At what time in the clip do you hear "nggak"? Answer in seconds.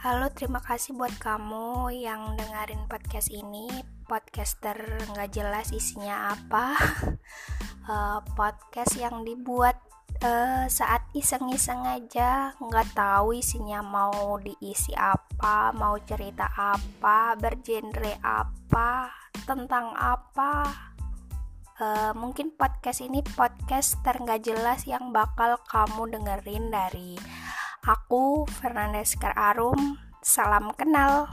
5.12-5.28, 12.56-12.96, 24.00-24.48